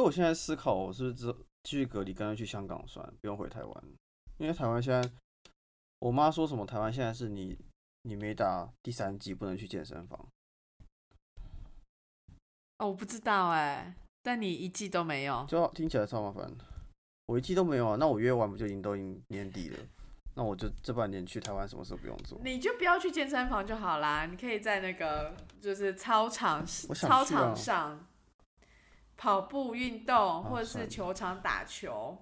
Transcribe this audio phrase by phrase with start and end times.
[0.00, 1.30] 那我现在思考，我是不是
[1.62, 3.84] 继续隔离，干脆去香港算，不用回台湾，
[4.38, 5.10] 因为台湾现在，
[5.98, 7.54] 我妈说什么，台湾现在是你
[8.04, 10.18] 你没打第三季不能去健身房。
[12.78, 16.50] 哦，我不知道哎，但你一季都没有，就听起来超麻烦。
[17.26, 19.78] 我一季都没有啊，那我约完不就已经都已经年底了？
[20.34, 22.40] 那我就这半年去台湾，什么时候不用做？
[22.42, 28.08] 你就不要去健身房就好啦，你可以在那个就是操场操场上
[29.20, 32.16] 跑步运动，或者是球场打球。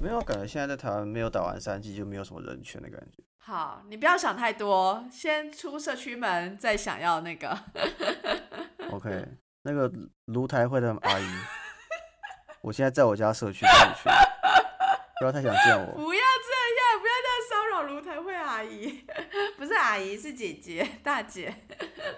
[0.00, 3.20] 没有，感觉现在在台湾没有打完三季就没有什么人权的感觉。
[3.38, 7.58] 好，你不要想太多，先出社区门，再想要那个。
[8.92, 9.26] OK，
[9.62, 9.92] 那个
[10.26, 11.26] 卢台会的阿姨，
[12.62, 14.04] 我现在在我家社区跟你去，
[15.18, 15.94] 不要太想见我。
[15.94, 19.04] 不要这样，不要这样骚扰卢台会阿姨，
[19.58, 21.52] 不是阿姨，是姐姐、大姐，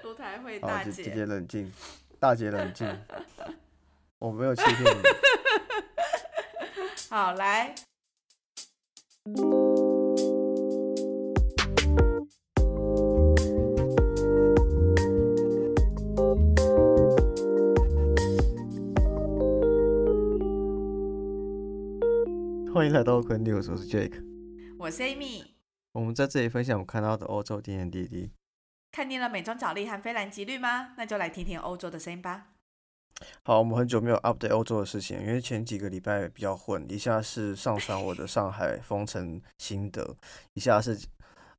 [0.02, 1.14] 卢台会，大姐姐姐。
[1.14, 1.72] 姐冷静，
[2.18, 2.88] 大姐冷静，
[4.18, 5.02] 我没有欺骗你。
[7.10, 7.74] 好，来，
[22.72, 24.24] 欢迎来到昆 news，我是 Jake。
[24.78, 25.44] 我是 Amy。
[25.92, 28.30] 我们在这里分享我们看到的欧洲点点滴滴。
[28.92, 30.94] 看腻了美妆角力和菲兰吉律吗？
[30.96, 32.48] 那就来听听欧洲的声音吧。
[33.44, 40.16] 好，我们很久没有 update 欧洲的事情，因为前几个礼拜比较混，一下是上传我的上海封城心得，
[40.52, 40.98] 一下是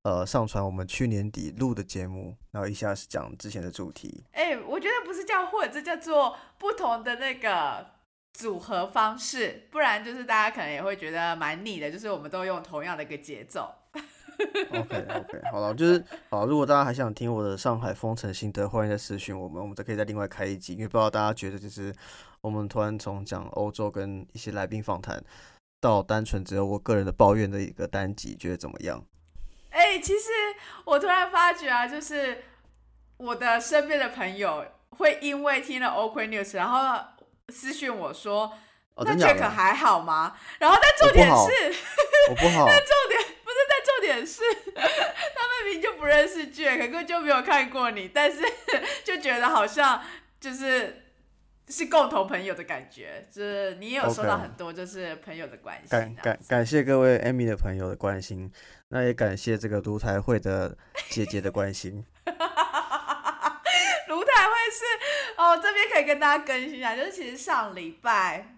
[0.04, 4.24] 呃上传我们去年底录的节目，然后一下是讲之前的主题。
[4.34, 7.88] 哎、我觉得不是叫混，这叫做不同的那个
[8.34, 13.74] 组合方式，不然就是大家可能也会觉得蛮腻的，就是我们都用同样的一个节奏。
[14.72, 21.94] OK OK，好了，就是好，如果大家还想听我的上海封城心得，欢迎再私讯我们，我们再可以再另外开一集，因为不知道大家觉得就是
[22.42, 25.24] 我们突然从讲欧洲跟一些来宾访谈，
[25.82, 29.04] 到单纯只有我个人的抱怨的一个单集，觉得怎么样？
[29.72, 30.30] 哎、其实
[30.86, 32.44] 我突然发觉啊，就是
[33.18, 37.04] 我的身边的朋友会因为听了 OK News，然后
[37.50, 38.54] 私讯我说。
[38.98, 39.50] 哦，那真假 Jack？
[39.52, 40.36] 还好吗？
[40.58, 41.80] 然后但重点是，
[42.32, 42.66] 我不好，
[43.98, 44.42] 重点是，
[44.76, 48.40] 他们明明就不认识 Jack，根本就没有看过你，但是
[49.04, 50.04] 就觉得好像
[50.40, 51.04] 就是
[51.68, 58.52] 是共同朋友的感觉，就是你也有收到很多就是朋友的关心，感感感谢各位 Amy 的朋友的关心，
[58.90, 60.78] 那也感谢这个卢台会的
[61.10, 62.06] 姐姐的关心。
[64.08, 64.86] 卢台会是
[65.38, 68.56] 哦，这边可以跟大家更新一下，就是其实上礼拜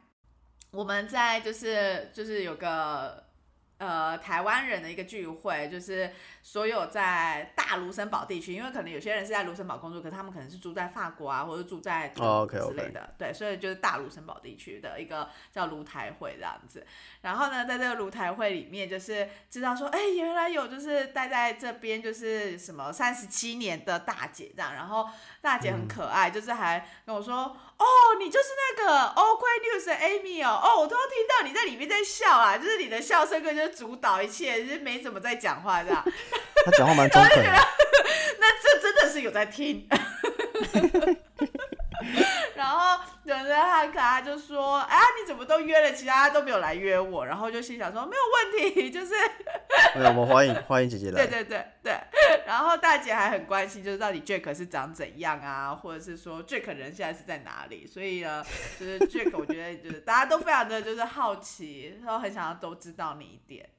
[0.71, 3.23] 我们在就是就是有个
[3.79, 6.13] 呃台湾人的一个聚会，就是
[6.43, 12.21] 所有在大卢森堡地区，因为可能有些人是在卢森堡工作，可是他们可能是住在法国啊，或者住在之
[12.75, 13.13] 类的。
[13.17, 16.85] 对，所以就是大卢森堡地区的一个叫卢台会这样子。
[17.21, 25.09] 然后呢，在这个卢台会里面，就是知道说，哎，原来有就是待在这边就是什么三十七年的大姐这样，然后
[25.41, 27.85] 大姐很可爱，就是还跟我说，哦，
[28.19, 28.47] 你就是
[28.77, 36.03] 那个 OK News 的 Amy 哦，哦，我都听到你在里面在笑啊，就是你的笑声跟就是主导一切，就是没怎么在讲话这样。
[36.65, 37.49] 他讲话蛮中肯的，
[38.39, 39.87] 那这真的是有在听。
[42.59, 49.13] 然后有人他很可爱，就说：“哎，你怎么都约了，其他都没有来约我。”然后就心想说：“没有问题，就是
[49.95, 51.25] 没有，我们欢迎欢迎姐姐来。
[51.25, 51.97] 对对对对。”
[52.45, 57.87] 然后大姐还很关心，就是到底 Jack 是长怎样啊，或者是说 Jack 人现在是在哪里。
[57.87, 58.45] 所以呢，
[58.77, 63.69] 就是 Jack，我觉得就是大家都非常的就是好奇，然后很想要都知道你一点。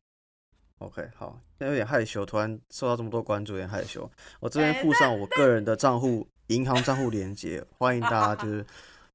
[0.79, 4.11] OK，好，那有点害羞，突然受到这么多关注，有点害羞。
[4.41, 8.67] 我这边哎附上我个人的账户、银行账户连接， 欢迎大家就是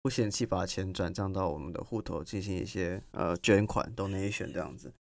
[0.02, 4.94] 不嫌弃把钱转账到我们的户头进行一些呃捐款 donation 这样子。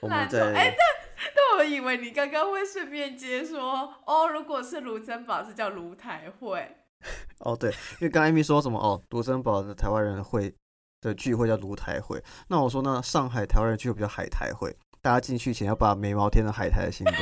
[0.00, 6.76] 我们在哎但但我以为你刚刚会顺便接说，哦，如果是卢森堡是叫卢台会。
[7.40, 10.54] 哦对，因为刚才 Amy 说什么哦，卢森堡的台湾人会
[11.02, 17.16] 的聚会叫卢台会，那我说那上海台湾人聚会比较海台会，大家进去前要把眉毛贴成海苔的形状。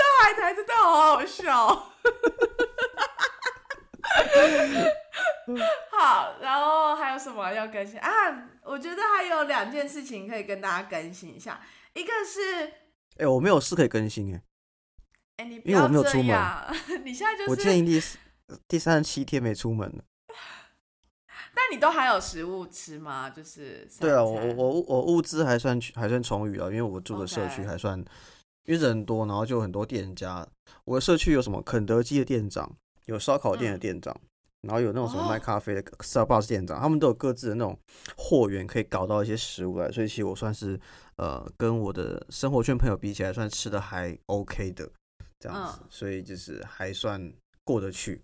[0.00, 1.92] 那海苔真的好好笑。
[5.90, 8.10] 好，然后还有什么要更新啊？
[8.64, 11.60] 我觉得还有两件事情可以跟大家更新一下，
[11.94, 12.72] 一个是，
[13.18, 14.42] 哎、我没有事可以更新哎、
[15.38, 16.36] 哎，你不因为我没有出门，
[17.04, 18.18] 你现在就是我建是，议第四
[18.68, 20.04] 第三十七天没出门了。
[21.54, 23.28] 那你都还有食物吃吗？
[23.30, 27.98] 就是对啊，我我我我物资还算还算充裕啊，因为我住的社区还算
[28.64, 30.46] 因为人多，然后就有很多店家。
[30.84, 32.76] 我的社区有什么肯德基的店长，
[33.06, 34.14] 有烧烤店的店长，
[34.68, 37.76] 然后有那种什么卖咖啡的 Starbucks 店长，他们都有各自的那种
[38.18, 39.90] 货源，可以搞到一些食物来。
[39.90, 40.78] 所以其实我算是
[41.16, 44.88] 呃，跟我的生活圈朋友比起来，算吃的还 OK 的
[45.40, 47.32] 这样子，所以就是还算
[47.64, 48.22] 过得去。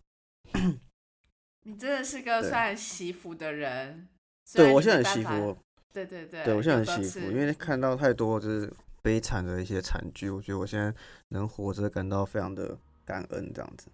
[1.62, 4.06] 你真的是个算惜福的人。
[4.52, 5.56] 对，我现在很惜福。
[5.94, 8.70] 对对对，对我现在很惜福，因为看到太多就是
[9.00, 10.93] 悲惨的一些惨剧，我觉得我现在
[11.29, 13.87] 能活着感到非常的感恩，这样子。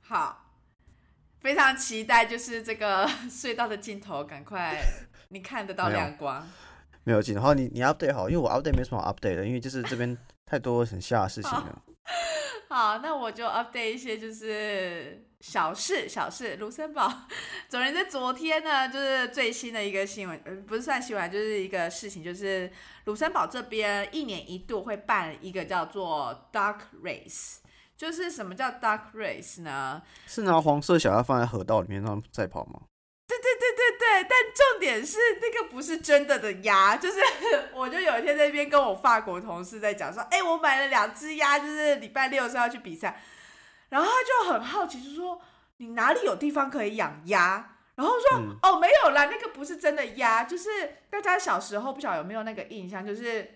[0.00, 0.45] 好，
[1.46, 4.82] 非常期待，就是这个 隧道的尽头，赶快
[5.28, 6.44] 你看得到亮光。
[7.04, 11.82] 没有进，然后你你 update 好，因为我 update 没什么 update 的，因为就是这边 太多很吓的事情了。
[12.68, 16.56] 好，那我就 update 一些就是小事小事。
[16.56, 17.08] 卢森堡，
[17.68, 22.68] 总之在昨天呢，就是最新的一个新闻，呃，不是算新闻，就是一个事情，就是
[23.04, 27.58] 卢森堡这边一年一度会办一个叫做 Dark Race，
[27.96, 30.02] 就是什么叫 Dark Race 呢？
[30.26, 32.82] 是拿黄色小鸭放在河道里面让赛跑吗？
[33.26, 37.18] 对对对对对，但重点是那个不是真的的鸭，就是
[37.72, 43.20] 我就有一天在那边跟我法国同事在讲说，哎，我买了两只鸭，就是礼拜六是要去比赛，
[43.88, 45.40] 然后他就很好奇，就说
[45.78, 47.76] 你哪里有地方可以养鸭？
[47.94, 50.68] 然后说哦没有啦，那个不是真的鸭，就是
[51.08, 53.55] 大家小时候不晓得有没有那个印象，就是。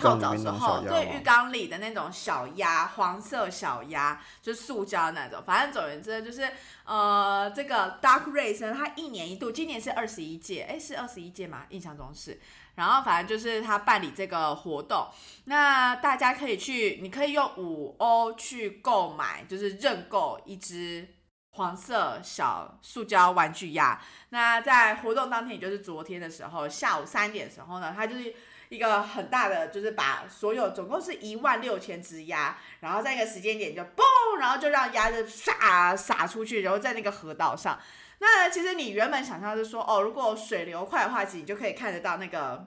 [0.00, 5.42] 泡澡时候，对浴缸里的那种小鸭，黄色小鸭，就是塑胶那种。
[5.44, 6.50] 反正总而言之，就是
[6.84, 11.66] 呃，这个 Dark Race 它一年一度，今年是二十一届，哎，是二十一届吗？
[11.68, 12.40] 印象中是。
[12.76, 15.06] 然后反正就是他办理这个活动，
[15.44, 21.06] 那大家可以去，你可以用五欧去购买，就是认购一只
[21.50, 24.00] 黄色小塑胶玩具鸭。
[24.30, 28.34] 那在活动当天，也就是昨天的时候，下午三点的时候呢，它就是。
[28.68, 37.78] 一个很大的，就是把所有总共是一万六千只鸭，然后在一个时间点就嘣，然后就让鸭子撒撒出去，然后在那个河道上。
[38.18, 42.66] 那其实你原本想象是说，哦，如果水流快的话，其实你就可以看得到那个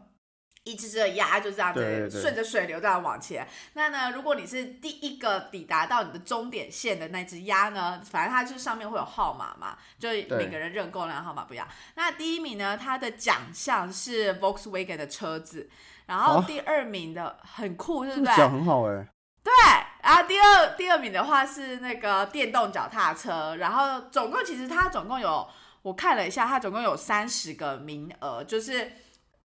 [0.71, 3.47] 一只只的鸭就这样子顺着水流这样往前。
[3.73, 11.67] 那呢，如果你是第一个抵达到你的终点线的那只鸭呢，反正它就是上面会有号码嘛，就每个人认购那个号码不一样。
[11.95, 15.69] 那第一名呢，它的奖项是 Volkswagen 的车子。
[16.07, 18.35] 然后第二名的很酷，是不是？
[18.37, 19.05] 讲很好哎。
[19.43, 19.53] 对，
[20.01, 25.45] 然后第二第二名的话是那个电动脚踏车，然后总共其实它总共有，
[25.81, 28.89] 我看了一下，它总共有三十个名额，就是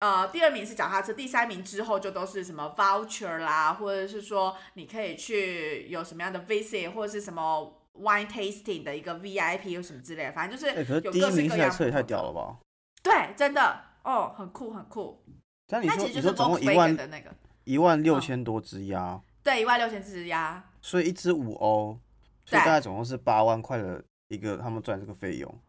[0.02, 11.70] 呃第二名是脚踏车，第三名之后就都是什么 voucher 啦，或者是说你可以去有什么样的 visit 或者是什么 wine tasting 的一个 VIP 有什么之类的，反正就是有各式各样。
[11.70, 12.58] 车也太屌了吧？
[13.00, 15.22] 对，真的哦，很酷很酷。
[15.68, 17.32] 那你说你说总共一万的那个
[17.62, 21.96] 一万六千多只鸭，对，一万六千只鸭，所以一只五欧，
[22.44, 25.60] 所以大概总共是八万块的一个他们赚这个费用，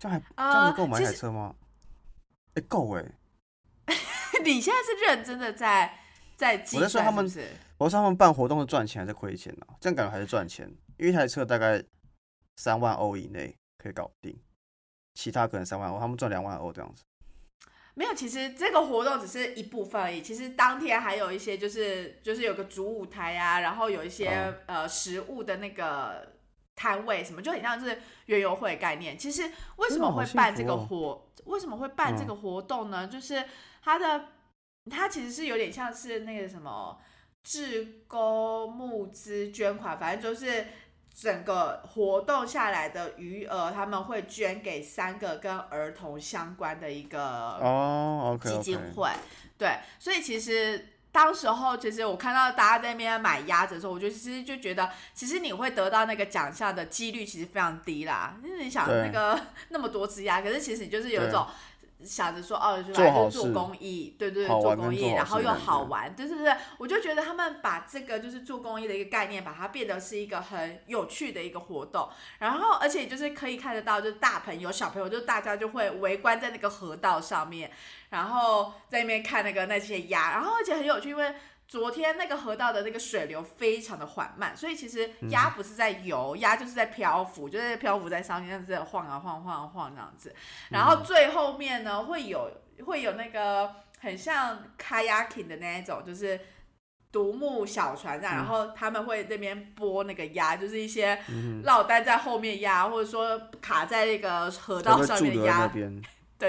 [0.00, 1.54] 这样还这样子够买台车吗？
[2.54, 3.04] 哎，够哎！
[4.44, 5.98] 你现在是认真的在
[6.36, 7.24] 在计算，我在说他们，
[7.78, 9.66] 我说他们办活动是赚钱还是亏钱呢？
[9.80, 10.66] 这样感觉还是赚钱，
[10.98, 11.82] 因为一台车大概
[12.56, 14.36] 三万欧以内可以搞定，
[15.14, 17.04] 其他可能三万欧，他们赚两万欧这样子。
[17.94, 20.22] 没有，其实这个活动只是一部分而已。
[20.22, 26.32] 其实当天还有一些，就是就是有个主舞台啊，然后有一些呃食物的那个
[26.74, 29.18] 摊位什么，就很像是园游会概念。
[29.18, 29.42] 其实
[29.76, 31.28] 为什么会办这个活？
[31.44, 33.06] 为什么会办这个活动呢？
[33.06, 33.44] 就是
[33.82, 34.26] 它的
[34.90, 36.98] 它其实是有点像是那个什么
[37.42, 40.66] 志工募资捐款，反正就是。
[41.14, 47.22] 整个活动下来的余额，他们会捐给三个跟儿童相关的一个
[47.60, 49.10] 哦基金会。
[49.58, 58.40] 对，所以其实当时候，其实我看到大家在那边买鸭子的时候，我就其实就觉得，其实你会得到那个奖项的几率其实非常低啦。
[58.42, 61.46] 因为你想那个 那么多只鸭，可是其实你就是有一种。
[62.04, 66.56] 想着说哦，就来就做公益，对对，做公益，然后又好玩，对是不是？
[66.78, 72.08] 我就觉得他们把这个就是做公益的一个概念，把它变得是一个很有趣的一个活动。
[72.38, 77.70] 然后，而且就是可以看得到，就是大朋友、小朋友，就大家就会围观在那个河道上面，
[78.10, 81.34] 然后在那边看那个那些鸭，然后而且很有趣，因为。
[81.72, 90.34] 昨天那个河道的那个水流非常的缓慢，所以其实鸭不是在游，鸭就是在漂浮，就是漂浮在上面，这样子晃啊晃晃晃这样子。
[90.68, 92.50] 然后最后面呢，会有
[92.84, 96.38] 会有那个很像 kayaking 的那一种，就是
[97.10, 101.18] 独木小船这样，然后他们会那边拨那个鸭，就是一些
[101.64, 105.72] 落单在后面鸭，或者说卡在那个河道上面的鸭。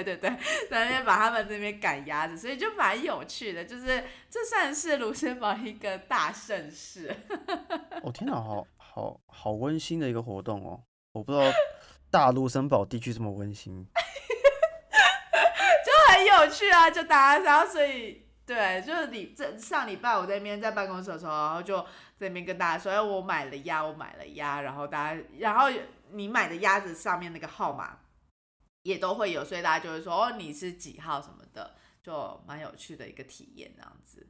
[0.01, 0.29] 对对对，
[0.71, 7.15] 在那边把他们这边赶鸭子，所以就蛮有趣的，就是这算是卢森堡一个大盛事。
[8.01, 10.81] 哦天哪，好好好温馨的一个活动哦！
[11.11, 11.45] 我不知道
[12.09, 13.85] 大卢森堡地区这么温馨，
[15.85, 16.89] 就很有趣啊！
[16.89, 21.77] 就大家，然后所以对，就是你这上礼拜我在那边在办公室的时候，然后就
[22.17, 25.67] 在那边跟大家说，哎，我买了鸭，我买了鸭，然后大家，然后
[26.09, 27.99] 你买的鸭子上面那个号码
[28.83, 34.27] 也都会有，所以大家就会说，哦，你是几号什么的，就蛮有趣的一个体验，这样子。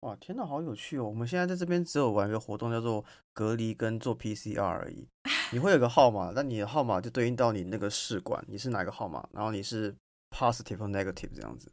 [0.00, 1.04] 哇，天哪，好有趣哦！
[1.04, 5.08] 我们现在在这边只有玩一个活动，叫做隔离跟做 PCR 而已。
[5.50, 9.92] 你会有个号码，那你的号码就对应到你那个试管，你是哪个号码，然后你是
[10.30, 11.72] positive 或 negative 这样子。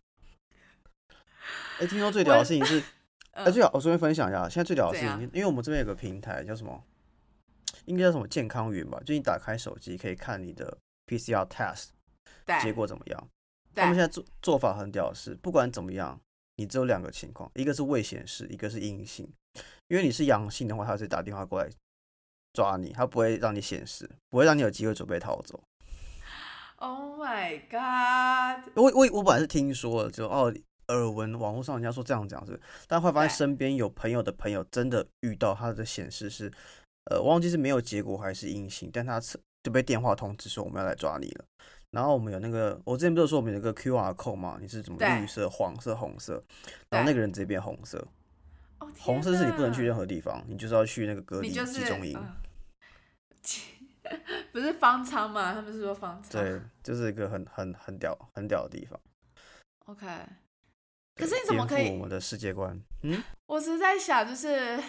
[1.80, 2.82] 哎，听说最屌的事情是，
[3.34, 6.82] 哎，最好我顺便分享一下，现在最屌的事情，因为我们这边有个平台叫什么，
[7.86, 9.00] 应该叫什么健康云吧？
[9.06, 10.77] 就你打开手机可以看你的
[11.08, 11.89] PCR test
[12.62, 13.29] 结果怎么样。
[13.75, 16.19] 他们现在做做法很屌的是，不管怎么样。
[16.55, 19.27] 你只有两个情况，一个是未显示，一个是阴性。
[19.88, 21.67] 因为你是阳性的话，他会打电话过来
[22.53, 25.63] 抓你，他不会让你显示，不会让你有机会准备逃走。
[26.75, 28.71] Oh my god！
[28.75, 30.53] 我我我本来是听说了，就哦
[30.89, 36.53] 耳闻网络上人家说这样讲是，但后来发现身边有朋友的朋友真的遇到他的显示是，
[37.05, 39.19] 呃，忘记是没有结果还是阴性，但他
[39.63, 41.45] 就被电话通知说我们要来抓你了。
[41.93, 44.57] 然后我们有那个，我之前不是说我们有个 Q R code 吗？
[44.59, 46.43] 你是怎么绿色、黄色、红色，
[46.89, 48.05] 然后那个人直接变红色。
[49.00, 52.19] 红色是你不能去任何地方，你就是要去那个隔离集中营。
[54.51, 55.53] 不是方舱吗？
[55.53, 56.41] 他们是说方舱。
[56.43, 59.00] 对，就是一个很很很屌、很屌的地方。
[59.85, 60.05] OK，
[61.15, 61.91] 可是你怎么可以？
[61.91, 62.81] 我们的世界观。
[63.03, 64.81] 嗯， 我只是在想，就是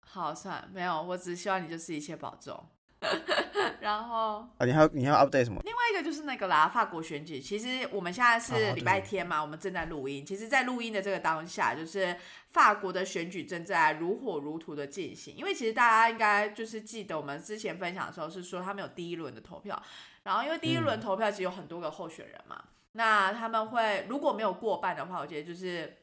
[0.00, 2.64] 好算没有，我只希望你就是一切保重。
[3.80, 5.60] 然后啊，你还你还要 update 什么？
[5.64, 7.38] 另外一个就是那个啦，法国选举。
[7.38, 10.24] 其实我们现在是礼拜天嘛，我们正在录音。
[10.24, 12.16] 其实，在录音的这个当下，就是
[12.50, 15.36] 法国的选举正在如火如荼的进行。
[15.36, 19.80] 因为其实大家应该就是记得，我们之前分享的时候是说，他们有第一轮的投票。
[20.22, 25.98] 然后，因为第一轮投票其实有很多个候选人嘛，那他们会如果没有过半的话，我觉得就是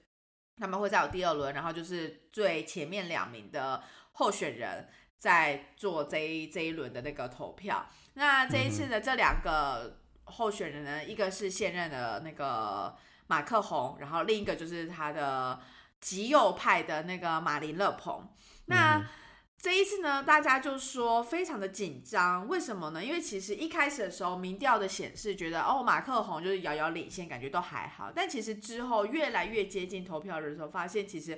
[0.58, 3.82] 他们会再有第二轮，然后就是最前面两名的
[4.14, 4.88] 候选人。
[5.22, 12.98] 在做这一这一轮的那个投票，那这一次的这两个候选人呢，一个是现任的那个
[13.28, 15.60] 马克宏，然后另一个就是他的
[16.00, 18.28] 极右派的那个马林勒鹏。
[18.66, 19.00] 那
[19.60, 23.06] 这一次呢，大家就说非常的紧张，为什么呢？
[23.06, 31.38] 因为其实一开始的时候，民调的显示觉得哦，马克宏就是遥遥领先，感觉都还好，但其实之后越来越接近投票的时候，发现其实。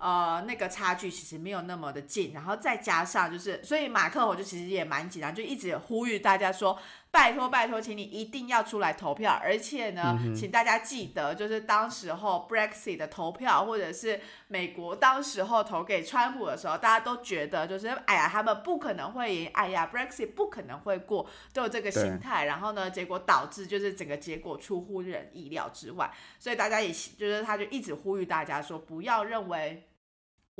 [0.00, 6.78] 呃，那个差距其实没有那么的近，然后再加上就是，所以马克我就其实也蛮紧张，就一直呼吁大家说，
[7.10, 29.84] 拜托拜托，请你一定要出来投票，而且呢，请大家记得，就是当时候 Brexit 的投票，或者是美国当时候投给川普的时候，大家都觉得就是，哎呀，他们不可能会赢，哎呀，Brexit 不可能会过，都有这个心态，然后呢，结果导致就是整个结果出乎人意料之外，所以大家也就是他就一直呼吁大家说，不要认为。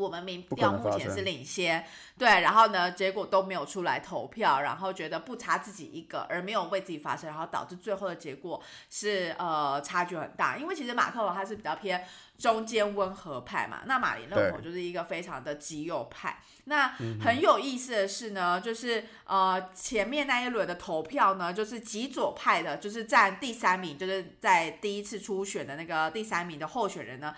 [0.00, 1.85] 我们民调目前是领先，
[2.16, 10.57] 对，然后呢，结果都没有出来投票，然后觉得不差自己一个，而没有为自己发声，然后导致最后的结果是呃差距很大。
[10.57, 12.04] 因为其实马克龙他是比较偏
[12.38, 16.38] 中间温和派嘛，那马林勒口就是一个非常的极右派。
[16.64, 27.35] 那很有意思的是呢，就是呃前面那一轮的投票呢，就是极左派的，就是占第三名，就是在第一次初选的那个第三名的候选人呢。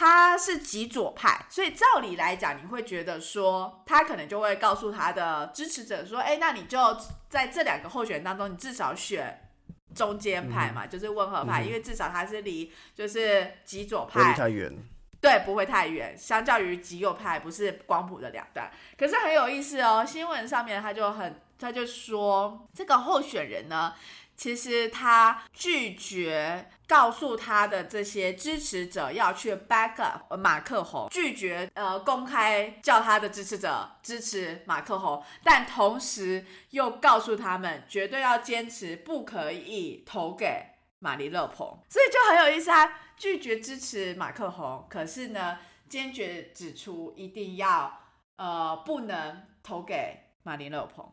[0.00, 6.96] 他是极左派，所以照理来讲，你会觉得说，他可能就会告诉他的支持者说，哎，那你就
[7.28, 9.50] 在这两个候选人当中，你至少选
[9.96, 14.72] 中间派嘛，就是温和派，因为至少他是离就是极左派太远，
[15.20, 18.70] 对，不会太远，相较于极右派，不是光谱的两端。
[18.96, 23.92] 可是很有意思哦，新闻上面他就很，他就说这个候选人呢。
[24.38, 40.64] 其实他拒绝告诉他的这些支持者要去 back up 马克宏，拒绝呃公开叫他的支持者支持马克宏，但同时又告诉他们绝对要坚持不可以投给
[41.00, 48.00] 玛丽勒鹏，所以就很有意思啊，拒绝支持马克宏，可是呢坚决指出一定要
[48.36, 51.12] 呃不能投给玛丽勒鹏。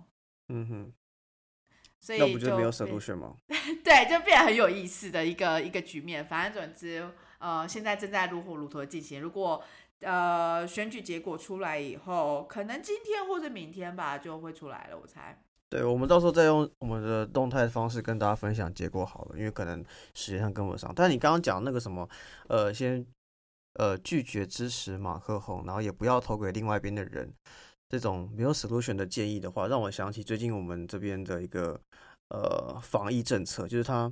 [0.50, 0.94] 嗯哼。
[2.08, 3.36] 那不就没有 solution 吗？
[3.84, 6.26] 对，就变得很有意思的一个一个局面。
[6.26, 7.08] 反正总之，
[7.40, 9.20] 呃，现在正在如火如荼的进行。
[9.22, 9.64] 如果
[10.02, 14.98] 呃选举结果出来以后，可能今天或者明天吧，就会出来了。
[14.98, 15.42] 我猜。
[15.68, 19.84] 对，我们到时候再用我们的动态方式跟大家分享结果好了，因为可能
[20.14, 20.94] 时间上跟不上。
[20.96, 22.08] 但你刚刚讲那个什么，
[22.48, 23.06] 呃，先
[23.74, 27.34] 呃拒绝支持马克宏，然后也不要投给另外一边的人，
[27.90, 31.80] 这种没有 solution 的建议的话，让我想起最近我们这边的一个
[32.30, 34.12] 呃防疫政策，就是他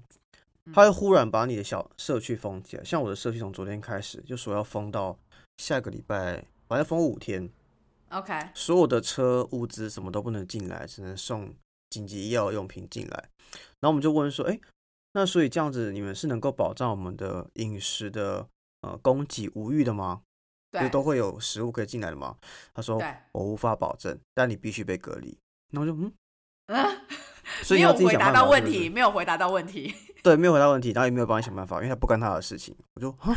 [0.74, 5.18] 他会忽然把你的小社区封起来，像我的社区从昨天开始就说要封到
[5.58, 7.50] 下个礼拜，反正封五天。
[8.10, 11.51] OK，所有的车物资什么都不能进来，只能送
[11.89, 13.30] 紧急医药用品进来。
[13.80, 14.60] 然后我们就问说，哎，
[15.13, 18.48] 那所以这样子，你们是能够保障我们的饮食的
[18.82, 20.22] 呃供给无虞的吗？
[20.74, 22.36] 就对都会有食物可以进来的吗？
[22.74, 23.00] 他说，
[23.32, 25.38] 我无法保证，但你必须被隔离。
[25.72, 26.12] 然后我就嗯，
[26.68, 27.01] 嗯，
[27.63, 29.94] 所以没有回答到问题，没有回答到问题。
[30.24, 32.75] 对，没有回答问题，然后也没有帮你想办法，因为他不干他的事情。
[32.96, 33.36] 我就啊，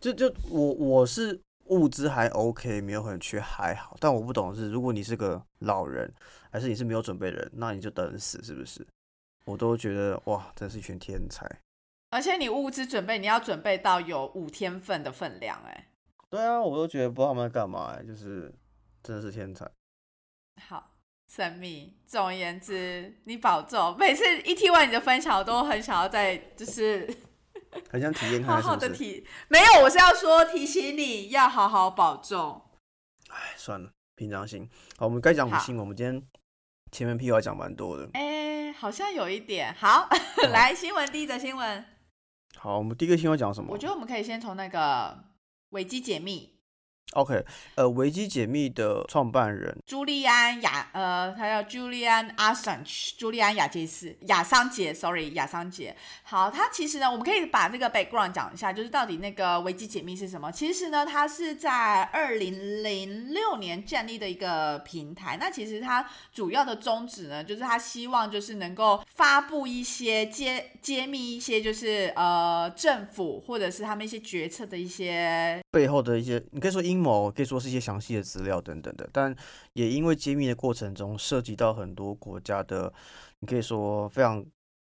[0.00, 3.96] 就就我我是物资还 OK，没有很缺，还好。
[4.00, 6.12] 但我不懂的是，如果你是个老人，
[6.50, 8.86] 还是你是没有准备的人，那你就等死，是不是？
[9.44, 11.46] 我都觉得哇，真是一群天才。
[12.10, 15.88] 而且你物资准备，你要准备到有五天份的分量，哎，
[16.30, 18.54] 对啊，我都觉得不知道他们在干嘛、欸，就是
[19.02, 19.68] 真的是天才。
[20.68, 20.92] 好
[21.28, 21.98] 神秘。
[22.06, 23.96] 总而言之，你保重。
[23.98, 27.12] 每次一听完你的分享，我都很想要再就是
[27.90, 28.68] 很想体验好看看，是是？
[28.68, 32.62] 好的提，没有，我是要说提醒你要好好保重。
[33.28, 34.70] 哎，算了，平常心。
[34.96, 36.22] 好，我们该讲新闻，我们今天
[36.92, 38.08] 前面屁话讲蛮多的。
[38.14, 39.74] 哎，好像有一点。
[39.74, 40.08] 好，
[40.52, 41.84] 来新闻，第一则新闻，
[42.58, 43.70] 好，我们第一个新闻讲什么？
[43.70, 45.24] 我觉得我们可以先从那个
[45.70, 46.55] 维基解密。
[47.12, 47.42] OK，
[47.76, 55.96] 呃，维基解密的创办人朱利安亚，呃，他叫 Julian Assange，朱利安亚杰斯，亚桑杰，sorry，亚桑杰。
[56.24, 60.50] 好，他其实呢，我们可以把这个 background 讲一下，就是到底那个维基解密是什么。
[60.50, 65.38] 其实呢，它是在二零零六年建立的一个平台。
[65.40, 79.36] 那其实它主要的宗旨呢，就是他希望就是能够发布一些揭揭秘一些就是呃政府或者是他们一些决策的一些背后的一些，你可以说阴谋，可以说是一些详细的资料等等的，但
[79.74, 82.90] 也因为揭秘的过程中涉及到很多国家的，
[83.40, 84.42] 你可以说非常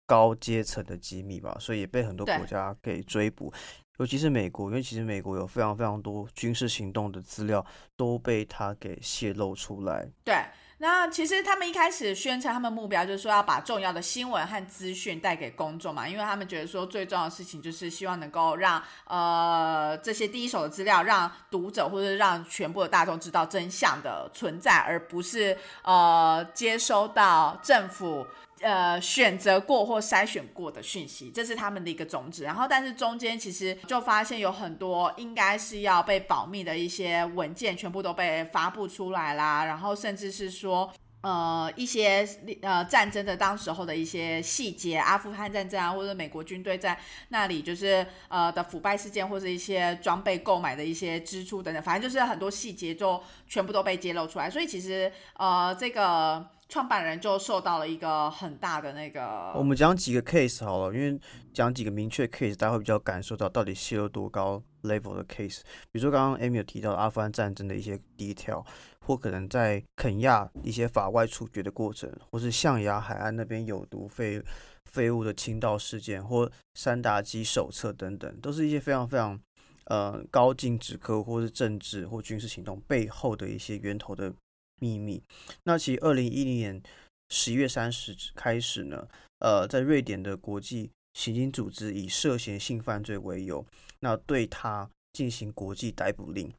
[0.05, 3.53] 高阶层的机密吧，所以也被很多国家给追捕，
[3.97, 10.05] 尤其是美国，因为其实美国有非常非常多军事行动的资料都被他给泄露出来。
[10.25, 10.35] 对，
[10.83, 28.27] 那其实他们一开始宣称他们目标就是说要把重要的新闻和资讯带给公众嘛，因为他们觉得说最重要的事情就是希望能够让呃这些第一手的资料让读者或者让全部的大众知道真相的存在，而不是呃接收到政府。
[28.63, 32.43] 呃，选择过或筛选过的讯息，这是他们的一个宗旨。
[32.43, 39.65] 然后，但是中间其实就发现有很多应该是要被保密的一些文件，全部都被发布出来啦。
[39.65, 40.89] 然后，甚至是说，
[41.23, 42.23] 呃，一些
[42.61, 54.49] 呃战争的当时候的一些细节，阿富汗战争啊，或者美国军队在那里就是呃的腐败事件，或者一些装备购买的一些支出等等，反正就是很多细节就全部都被揭露出来。
[54.49, 56.47] 所以其实呃这个。
[56.69, 61.19] 创办人就受到了一个很大的那个，我们讲几个 case 好了，因为
[61.53, 65.59] 讲几个明确 case，大家会比较感受到到底泄露多高 level 的 case。
[65.91, 68.65] 比如说刚刚 Amy 有提到阿富汗战争的一些 detail，
[69.05, 74.41] 或可能在肯亚一些法外处决的过程，或是象牙海岸那边有毒废
[74.85, 79.39] 废物的倾倒事件，或三达基手册等等，都是一些非常非常
[79.85, 84.33] 呃高净值科或是政治或军事行动背后的一些源头的。
[84.79, 85.23] 秘密。
[85.63, 86.81] 那其实二零一零年
[87.29, 89.07] 十一月三十开始呢，
[89.39, 93.65] 呃，在瑞典的国际刑警组织以涉嫌性犯罪为由，
[94.01, 96.51] 那对他进行国际逮捕令。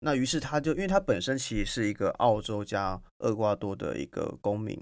[0.00, 4.80] 那于是他就，因为他本身其实是一个澳洲加厄瓜多的一个公民，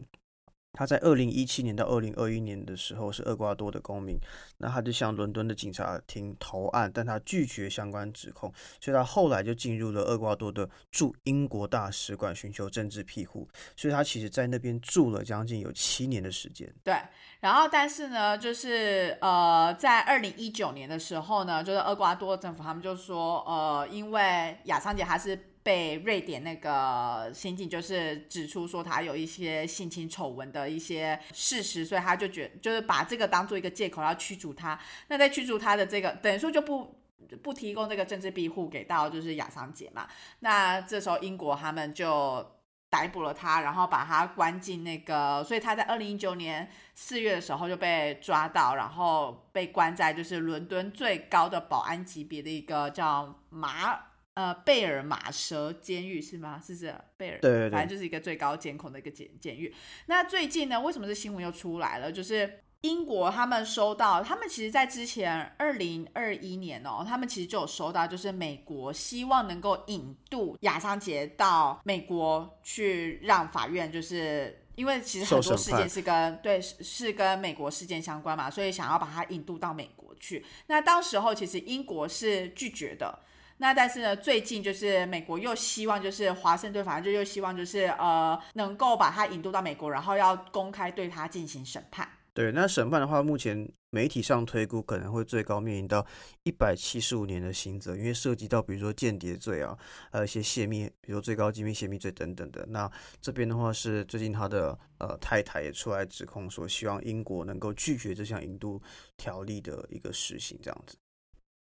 [0.77, 4.17] 他在二零一七年到二零二一年的时候是厄瓜多的公民，
[4.59, 16.71] 那他就向伦敦的警察厅投案，但他拒绝相关指控，所以他后来就进入了厄瓜多的驻英国大使馆寻求政治庇护，所以他其实在那边住了将近有七年的时间。
[16.85, 16.95] 对，
[17.41, 25.53] 然后但是呢，就是呃，在二零一九年的时候呢，就是厄瓜多政府他们就说，呃，因为亚桑杰他是。
[25.67, 34.79] 被瑞典那个刑警就是指出说他有一些性侵丑闻的一些事实，所以他就觉就是把这个当做一个借口要驱逐他。
[35.09, 36.97] 那在驱逐他的这个等于说就不
[37.43, 40.07] 不提供这个政治庇护给到就是亚桑姐嘛。
[40.39, 42.49] 那这时候英国他们就
[42.89, 53.99] 逮捕了他，然后把他关进那个，所以他在二零一九年四月的时候就被抓到，然后被关在就是伦敦最高的保安级别的一个叫马
[54.37, 56.63] 呃贝尔马蛇监狱是吗？
[56.65, 59.75] 是这贝尔对对对反正就是一个最高监控的一个监监狱。
[60.07, 62.13] 那最近呢，为什么这新闻又出来了？
[62.13, 74.63] 就是英国他们收到，他们其实在之前二零二一年哦，他们其实就有收到，就是美国希望能够引渡亚桑杰到美国去，让法院就是。
[74.77, 80.45] 因为其实很多事件是跟对是是跟美国事件相关嘛，所以想要把它引渡到美国去。
[80.67, 83.21] 那当时候其实英国是拒绝的，
[83.59, 92.09] 那但是呢，最近就是美国又希望就是华盛顿法院就又希望就是呃能够把他引渡到美国，然后要公开对他进行审判。
[92.35, 96.07] 对，那审判的话，目前媒体上推估可能会最高面临到
[96.43, 99.75] 一百七十五年的刑责，因为涉及到比如说间谍罪啊，
[100.13, 102.67] 还有一些泄密，比如说最高机密泄密罪等等的。
[102.67, 102.91] 那
[103.23, 108.79] 这边的话是最近他的呃太太也出来指控说，希望英国能够拒绝这项引渡
[109.17, 110.95] 条例的一个实行，这样子。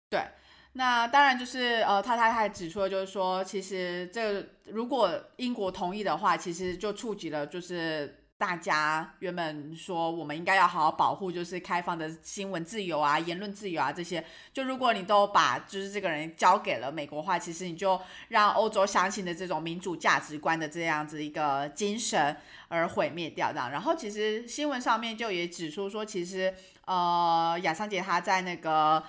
[0.08, 0.24] 对，
[0.74, 8.20] 那当然就是呃，他太太指出，就是说，其实这如果英国同意的话，其实就触及了就是。
[8.36, 14.22] 大家原本说我们应该要好好保护，就是开放的新闻自由啊、言论自由啊这些。
[14.52, 23.70] 就如果你都把就是这个人交给了美国话，其实你就让欧洲相信的这种民主价值观的这样子一个精神而毁灭掉这样。
[23.70, 26.52] 然后其实新闻上面就也指出说，其实
[26.86, 29.02] 呃亚桑杰他在那个。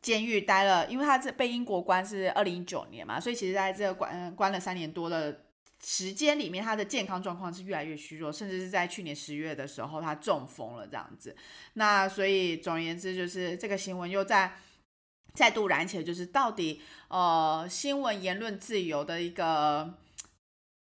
[0.00, 5.44] 监狱待了，因为他这被英国关是二零一九年嘛，所以其实在这个关关了三年多的
[5.84, 11.36] 时间里面，他的健康状况是越来越虚弱，甚至是在去年十月的时候，他中风了这样子。
[11.74, 14.52] 那所以总而言之，就是这个新闻又在
[15.34, 19.94] 再度燃起，就是到底呃新闻言论自由的一个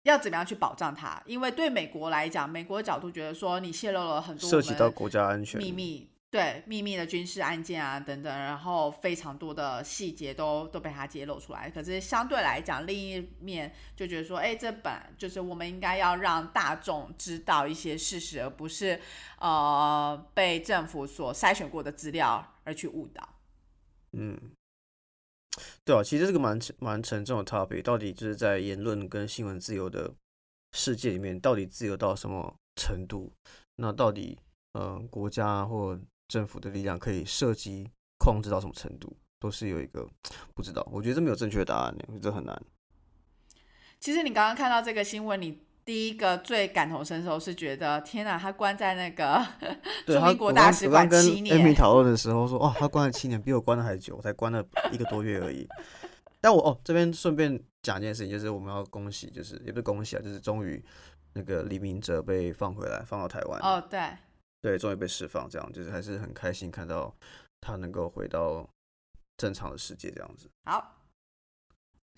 [0.05, 1.23] 要怎么样去保障它？
[1.27, 6.09] 因为对美国来讲，美国的角度觉得说你泄露了很多涉及到国家安全秘密。
[6.37, 11.71] 对秘密的军事案件啊等等，然后非常多的细节都都被他揭露出来。
[11.71, 19.01] 可是相对来讲，另一面就觉得说，哎，这本就是我们应该要让大众知道一些事实，而不是
[19.39, 23.27] 呃被政府所筛选过的资料而去误导。
[24.13, 24.39] 嗯，
[25.87, 30.13] 对啊，其实这个蛮蛮沉重的 topic，到底就是在言论跟新闻自由的
[30.73, 33.33] 世界里面，到底自由到什么程度？
[33.77, 34.39] 那到底
[34.73, 40.09] 呃国家或政府的力量可以涉及控制到什么程度，都是有一个
[40.55, 40.87] 不知道。
[40.91, 42.61] 我觉得这没有正确答案，这很难。
[43.99, 49.47] 其实你刚刚看到这个新闻，你第一个最感同身受是觉得，天哪，他关在那个
[50.07, 51.57] 驻英国大使馆七年。
[51.57, 55.67] 跟 Amy 讨论的时候说，哦，他关了七年，比我关的还久，我才关了一个多月而已。
[56.41, 60.85] 但我哦，这边顺便讲一件事情，就是我们要恭喜，就是也不是恭喜啊，就是终于
[61.33, 63.61] 那个李明哲被放回来，放到台湾。
[63.63, 64.01] 哦，对。
[64.67, 67.15] 对，终于被释放，这样就是还是很开心看到
[67.61, 68.69] 他能够回到
[69.37, 70.51] 正常的世界这样子。
[70.65, 71.05] 好，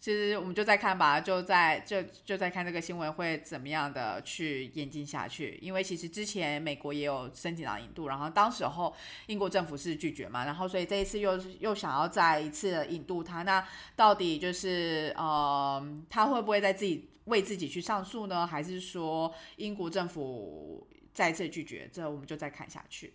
[0.01, 5.59] 其实我们就在看吧，就在就就在看这个新闻会怎么样的去演进下去。
[5.61, 13.63] 因为其实之前美国也有申请到引渡，然后当时候英国政府是拒绝嘛，然后所以这一次又又想要再一次引渡他，那
[13.95, 18.47] 到底就是呃，他会不会在自己为自己去上诉呢？
[18.47, 20.89] 还是说英国政府？
[21.19, 23.13] 再次拒绝，这我们就再看下去。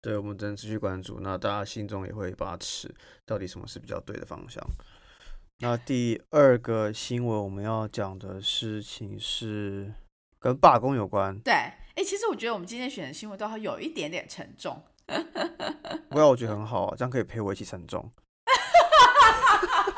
[0.00, 2.92] 对，我们只能持续关注，那大家心中也会把持，
[3.24, 4.60] 到底什么是比较对的方向。
[5.60, 9.94] 那第二个新闻我们要讲的事情是
[10.40, 11.38] 跟罢工有关。
[11.38, 14.82] 对，哎，其实我觉得我们今天选的新闻都有一点点沉重。
[16.08, 18.10] 不要，我觉得很好，这样可以陪我一起沉重。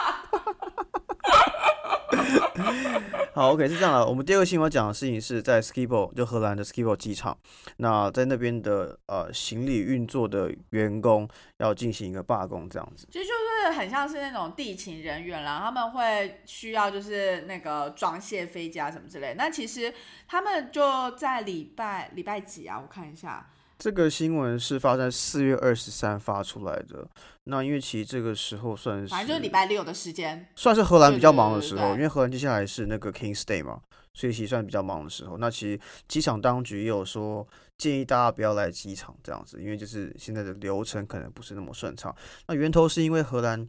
[3.34, 4.06] 好，OK，是这样的。
[4.06, 7.36] 我们第二个新闻讲的事情是在 Schiphol，就荷兰的 Schiphol 机场。
[7.76, 13.06] 那在那边的呃行李运作的员工要进行一个罢工，这样子。
[13.12, 19.34] 其实就是很像是那种地勤人员啦，他们会需要就是那个装卸飞机啊什么之类。
[19.36, 19.94] 那其实
[20.26, 22.80] 他们就在礼拜礼拜几啊？
[22.82, 23.48] 我看一下。
[23.78, 27.08] 这个新闻是发在四月二十三发出来的。
[27.44, 31.92] 那因为其实这个时候算是，反正就是礼拜六的时间，算是荷兰比较忙的时候。
[31.92, 33.80] 因为荷兰接下来是那个 King's Day 嘛，
[34.14, 35.38] 所以其实算比较忙的时候。
[35.38, 42.14] 那其实机场当局也有说，建议大家不要来机场这样子，因为就是现在的流程可能不是那么顺畅。
[42.48, 43.68] 那源头是因为荷兰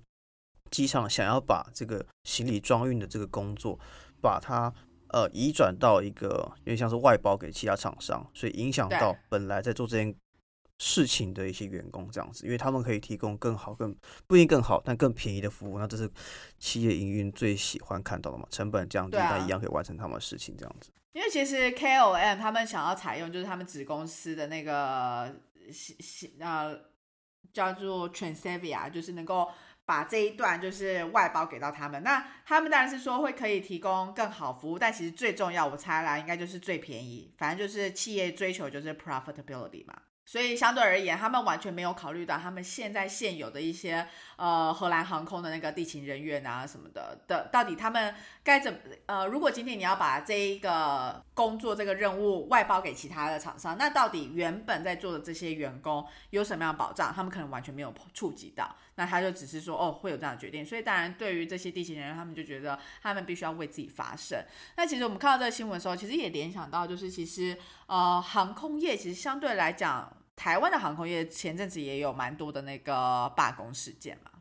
[0.71, 3.79] 机场想要把这个行李装运的这个工作，
[4.19, 4.73] 把它。
[5.11, 10.13] 呃，移转到一个有点像是外包给其他厂商，所以影响到本来在做这件
[10.77, 13.95] 事情的一些员工这样子，因为他们可以提供更好、更
[14.27, 15.79] 不一定更好，但更便宜的服务。
[15.79, 16.09] 那这是
[16.59, 18.45] 企业营运最喜欢看到的嘛？
[18.51, 20.91] 成本降低，但一样可以完成他们的事情这样子。
[21.13, 25.35] 因为其实 KOM 他们想要采用就是他们子公司的那个
[26.39, 26.79] 呃
[27.51, 29.49] 叫做 Transavia，就是能够。
[29.89, 32.03] 把这一段就是外包给到他们。
[32.03, 37.33] 那他们当然是说会可以提供更好服务，但其实最重要，我猜啦，应该就是最便宜。
[37.39, 39.95] 反正就是企业追求就是 profitability 嘛。
[40.29, 48.13] 所以相对而言，他们完全没有考虑到他们现在现有的一些呃荷兰航空的那个地勤人员啊什么的的，到底他们
[48.43, 57.11] 该怎么呃，如果今天你要把这一个工作这个任务外包给其他的厂商，那到底原本在做的这些员工有什么样的保障？
[57.11, 60.63] 他们可能完全没有触及到，那他就只是说哦会有这样的决定。
[60.63, 64.39] 所以当然对于这些地勤人员，他们就觉得他们必须要为自己发声。
[64.77, 67.57] 那其实我们看到这个新闻的时候，其实也联想到就是其实
[67.89, 70.15] 呃航空业其实相对来讲。
[70.39, 74.31] 台湾的航空业前阵子也有蛮多的那个罢工事件嘛？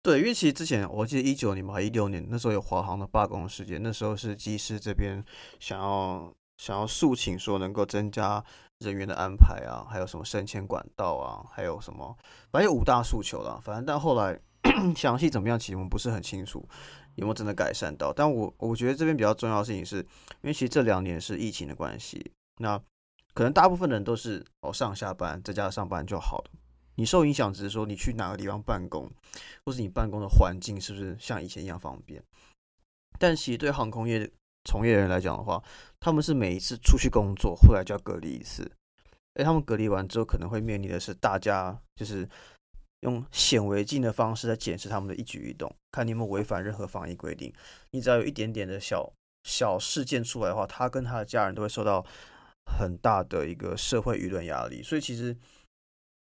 [0.00, 5.22] 对，因为其实之前我记得一九年吧，一六年那时候有华航的罢工事件，那时候是机师这边
[5.60, 8.42] 想要想要诉请说能够增加
[8.78, 12.16] 人员的安排啊，还有什么升迁管道啊，还有什么，
[12.50, 13.60] 反正有五大诉求了。
[13.60, 14.40] 反正但后来
[14.96, 16.66] 详细怎么样，其实我们不是很清楚
[17.16, 18.10] 有没有真的改善到。
[18.14, 22.80] 但我我觉得这边比较重要的事情是，因为其实这两年是疫情的关系，那。
[23.34, 26.50] 可能大部分人都是哦上下班在家上班就好了。
[26.94, 29.06] 你受影响只是说你去哪个地方办公，
[29.62, 32.22] 或是你办公的环境是不是像以前一样方便？
[33.18, 34.26] 但其实对航空业
[34.64, 35.62] 从业人来讲的话，
[36.00, 38.72] 他们是每一次出去工作后来就要隔离一次。
[39.34, 42.26] 哎，他们隔离完之后可能会面临的是大家就是
[43.00, 47.52] 用显微镜的方式在检视他们的一举一动，看你有没有违反任何防疫规定。
[47.90, 52.02] 你只要有一点点的小小事件出来的话，他跟他的家人都会受到。
[52.66, 55.36] 很大的一个社会舆论压力，所以其实。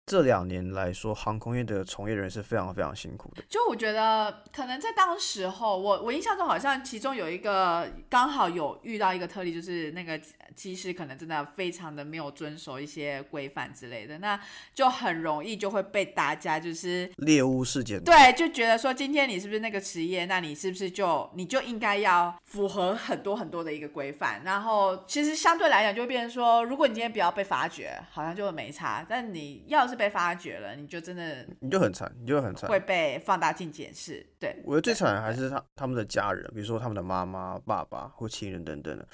[0.05, 3.43] 这两年来说，航空业的从业人员是非常非常辛苦的。
[3.47, 10.19] 就我觉得，可能在当时候，我我印象中好像其中有一个刚好有遇到一个特例，就是那个
[10.53, 14.37] 机师可能真的非常的没有遵守一些规范之类的，那
[14.73, 18.03] 就很容易就会被大家就是猎物事件。
[18.03, 24.41] 对，就觉得说今天你是不是那个职业，那你是不是就你就应该要符合很多很多的一个规范。
[24.43, 29.05] 然后其实相对来讲，就会变成说，如果你今天不要被发觉，好像就没差。
[29.07, 34.25] 但你要是被发掘了，你就真的你就很惨，你就很惨，会被放大镜检视。
[34.39, 39.07] 对，我觉得最惨的还是他他们的家人，比如说他们的妈妈、爸爸或亲人等等的。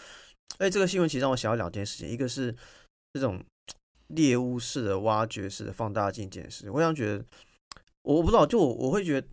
[0.57, 2.55] 哎，这个新闻其实让我想到两件事情，一个是
[3.13, 3.43] 这种
[4.07, 6.69] 猎物式的、挖掘式的放大镜检视。
[6.71, 7.25] 我想觉得，
[8.01, 9.27] 我不知道，就我我会觉得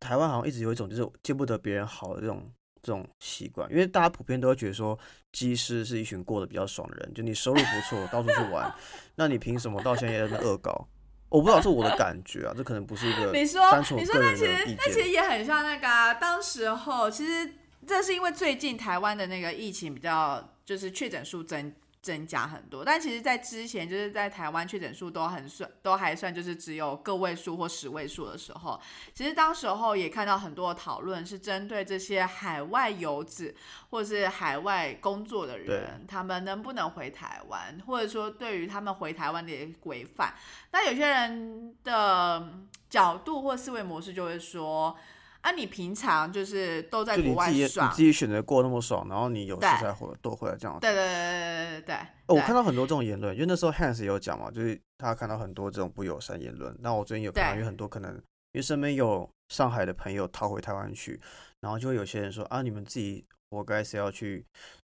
[0.00, 2.50] 台湾好像一直有一种就是见不得别人好的这种。
[2.82, 4.98] 这种习惯，因为大家普遍都会觉得说，
[5.30, 8.74] 机师是一群过得比较爽的人，就你收入不错，到处去玩，
[9.14, 10.88] 那你凭什么到现在在恶搞？
[11.28, 13.62] 我不知道是我的感觉啊，这可能不是一个你说
[13.96, 17.54] 你说那其实那其实也很像那个啊，当时候其实
[17.86, 21.72] 这是因为最近台湾的那个疫情比较就是确诊数增。
[22.02, 28.80] 增加很多，但其实，在之前，就是在台湾确诊数都很算，都还算就是只有个位数或十位数的时候，
[29.14, 33.54] 其实当时候也看到很多讨论，是针对这些海外游子
[33.90, 40.34] 或者是海外工作的人，他们能不能回台湾，或者说对于他们回台湾的规范，
[40.72, 42.52] 那有些人的
[42.90, 44.98] 角度或思维模式就会说。
[45.42, 50.78] 啊，你平常就是都在国外爽，你自己选择过那么爽，然后你有事才回多回来这样。
[50.80, 51.96] 对对对对对对。
[52.28, 56.72] 我看到很多这种言论，因为那时候 Hans 也有讲嘛，就是他看到很多这种不友善言论。
[56.78, 58.20] 那我最近有看到，因为很多可能因
[58.54, 61.20] 为身边有上海的朋友逃回台湾去，
[61.60, 64.46] 然后就会有些人说啊，你们自己活该是要去，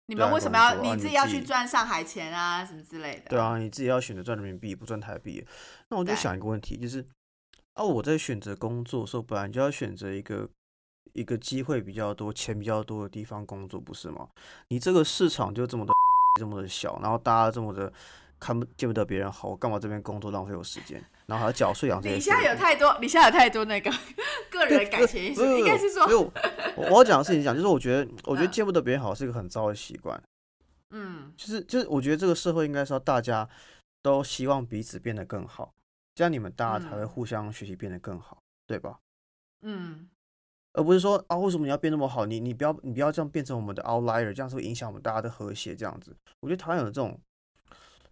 [0.06, 3.30] 你们为什么要你自己要去赚上海钱啊，什么之类的？
[3.30, 5.44] 对啊，你自己要选择赚人民币，不赚台币。
[5.88, 7.04] 那我就想一个问题，就是。
[7.76, 10.48] 啊，我在选择工作的时候，本来就要选择一个
[11.12, 14.26] 一个机会比较多、钱比较多的地方工作，不是吗？
[14.68, 15.92] 你这个市场就这么的
[16.40, 17.92] 这么的小，然后大家这么的
[18.40, 22.14] 看不见不得别人好，我干嘛这边工作浪费我时间，然后还要缴税养这些？
[22.14, 23.92] 你现在有太多，你现在有太多那个
[24.50, 26.06] 个人感情，应该是说，
[26.76, 30.18] 我我要讲的事情讲，就是我觉得，我觉得见不得别人好是一个很糟的习惯。
[30.92, 33.46] 嗯，就是就是，我觉得这个社会应该说大家
[34.02, 35.74] 都希望彼此变得更好。
[36.16, 38.98] 这样你们大家才会互相学习变得更好，对吧？
[39.60, 40.08] 嗯，
[40.72, 42.24] 而不是说啊，为什么你要变那么好？
[42.24, 45.76] 你你不要你不要这样变成我们的 outlier，这样是会影响我们大家的和谐。
[45.76, 47.20] 这样子，我觉得台湾有这种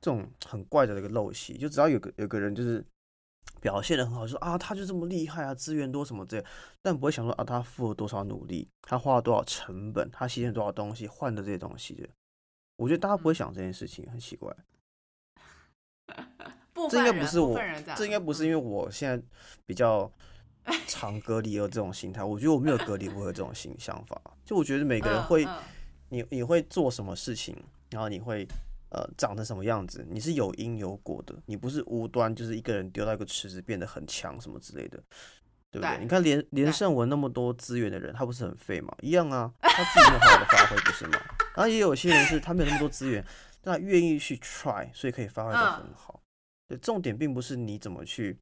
[0.02, 2.84] 这种很怪的一个陋习，就只要有个有个人就是
[3.58, 6.46] 表现的很好，说啊，他就这么厉害啊，资源多什么之类，
[6.82, 12.06] 但不会想说啊，他付了多少努力，他花了多少成本，他牺牲多少东西换的这些东西的。
[12.76, 14.54] 我觉得大家不会想这件事情，很奇怪。
[16.90, 17.58] 这应该不是我，
[17.96, 19.22] 这应该不是因为我现在
[19.66, 20.10] 比较
[20.86, 22.22] 常隔离有这种心态。
[22.22, 24.20] 我觉得我没有隔离，不会有这种心想法。
[24.44, 25.46] 就我觉得每个人会，
[26.08, 27.56] 你你会做什么事情，
[27.90, 28.46] 然后你会
[28.90, 35.02] 呃长成什么样子，你是有因有果的，你不是无端就是一个人丢到一个池子变得很强什么之类的。
[35.70, 35.96] 对不对？
[35.96, 38.94] 对你看连连胜文那么多资源的人，他不是很废吗？
[39.02, 41.18] 一样啊，他自己没有好好的发挥，不是吗？
[41.56, 43.24] 然后也有些人是他没有那么多资源，
[43.60, 46.20] 但他愿意去 try，所以可以发挥的嗯很好。
[46.66, 48.38] 对，重点并不是你怎么去，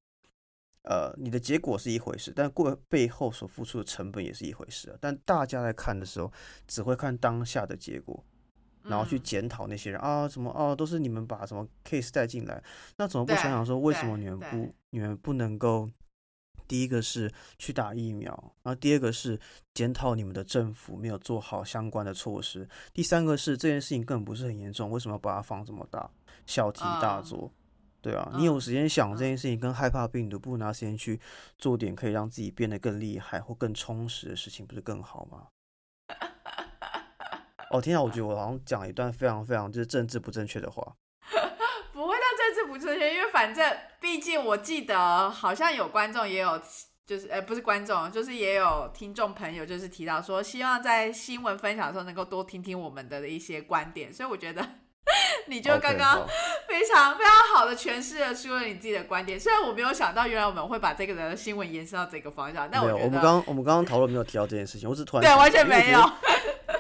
[0.83, 4.97] 呃，你的结果是一回事，但过背后所付出的成本也是一回事啊。
[5.01, 6.33] 但大家在看的时候，
[6.67, 8.25] 只会看当下的结果，
[8.83, 12.63] 然后去嗯检讨那些人、啊，什么啊，都是你们把什么 case 带进来，
[12.97, 15.89] 那怎么不想想说，为什么你们不你们不能够？
[16.69, 18.33] 第一个是去打疫苗，
[18.63, 19.39] 然后第二个是
[19.75, 26.09] 检讨你们的政府没有做好相关的措施，第三个是这件事情根本不是很严重，为什么要把它放这么大，
[26.47, 27.53] 小题大嗯做？
[28.03, 31.21] 对啊，你有嗯时间想这嗯件事情，跟害怕病毒，不如拿时间去
[31.57, 35.47] 做点可以让自己变得更厉害或更充实的事情，不是更好吗？
[37.71, 40.95] 哦天啊，我觉得我好像讲了一段非常非常就是政治不正确的话。
[41.95, 46.61] 不会到政治不正确，因为反正毕竟我记得好像有观众也有，
[47.07, 54.67] 就是呃不是观众，就是也有听众朋友就是提到说，希望在新闻分享的时候能够多听听我们的一些观点，所以我觉得
[55.47, 56.27] 你就刚刚
[56.69, 59.39] 非常非常好的诠释了说了你自己的观点。
[59.39, 66.01] 虽然我没有想到原来我们会把这个人的新闻延伸到这个方向，但我觉得，我们刚我们刚刚讨论没有提到这件事情，我只是突然对完全没有，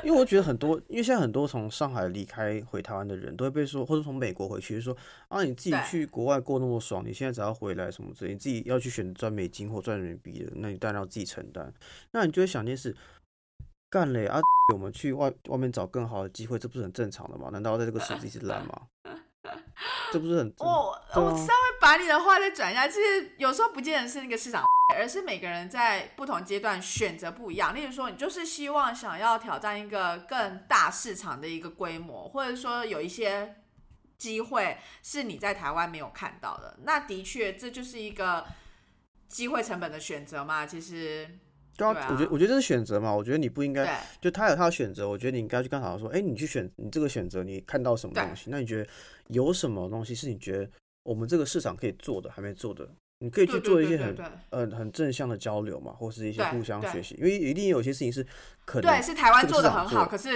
[0.03, 4.96] 因为我觉得很多，因为现在很多从上海离开回台湾的人都会被说，或者从美国回去，就说
[5.29, 11.72] 啊，你自己去国外过那么爽，你现在只要回来什么之类，你自己要去选择赚美金或赚人民币的，那你当然要自己承担。
[12.11, 12.94] 那你就会想一件事，
[13.92, 14.40] 干嘞啊，
[14.72, 17.50] 我们去外外面找更好的机会，这不是很正常的吗？
[17.52, 18.88] 难道在这个时机是烂吗？
[20.11, 24.64] 这不是很我啊我稍微把你的话再转一下，其实有时候不见得是那个市场，
[24.96, 27.74] 而是每个人在不同阶段选择不一样。
[27.74, 33.57] 例如说，你就是希望想要挑战一个更大市场的一个规模，或者说有一些
[34.16, 38.46] 机会是你在台湾没有看到的，那的确这就是一个
[39.28, 40.64] 机会成本的选择嘛。
[40.64, 41.38] 其实，
[41.76, 48.50] 对啊对啊我觉得我觉得这是选择嘛，我觉得你不应该就他有他的选择，我觉得你应该去跟他说，哎、你去选你这个选择，你看到什么东西？
[48.50, 48.88] 那你觉得
[49.28, 50.68] 有什么东西是你觉得
[51.02, 52.88] 我们这个市场可以做的，还没做的？
[53.18, 58.26] 你可以去做一些很对对对对呃很正向的交流嘛，或是一些互相学习，因为一定有些事情是
[58.64, 60.28] 可能对，是台湾做的很好，可是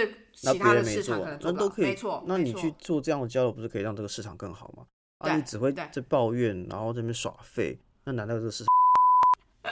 [0.43, 1.51] 那别其他的人没做市场可能，做。
[1.51, 1.85] 那都可以。
[1.85, 4.85] 没错，那你去做这样的交流，不是可以让这个市场更好吗？
[5.17, 8.67] 啊，你只会在抱怨，然后在那边耍废，那难道这个市场？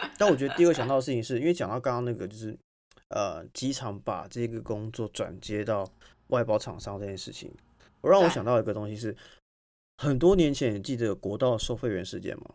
[0.18, 2.58] 但我觉得第二个想到的事情是，因为讲到刚刚那个，就是
[3.10, 5.88] 呃，机场把这个工作转接到
[6.28, 7.54] 外包厂商这件事情，
[8.02, 9.16] 我让我想到一个东西是，
[9.98, 12.46] 很多年前你记得国道收费员事件吗？